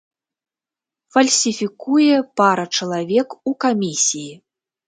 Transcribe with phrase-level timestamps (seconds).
[1.17, 4.33] Фальсіфікуе пара чалавек у камісіі.